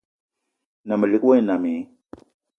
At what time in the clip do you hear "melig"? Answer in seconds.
0.99-1.23